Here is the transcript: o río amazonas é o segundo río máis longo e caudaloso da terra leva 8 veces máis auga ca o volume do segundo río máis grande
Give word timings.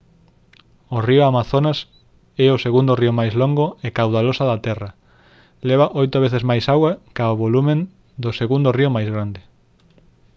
o 0.95 0.97
río 1.07 1.21
amazonas 1.29 1.79
é 2.45 2.47
o 2.55 2.61
segundo 2.65 2.91
río 3.01 3.11
máis 3.19 3.33
longo 3.41 3.65
e 3.85 3.87
caudaloso 3.97 4.43
da 4.47 4.61
terra 4.67 4.89
leva 5.69 5.91
8 6.03 6.23
veces 6.25 6.43
máis 6.49 6.65
auga 6.73 6.93
ca 7.15 7.33
o 7.33 7.39
volume 7.43 7.75
do 8.23 8.29
segundo 8.39 8.69
río 8.77 8.89
máis 8.95 9.09
grande 9.15 9.41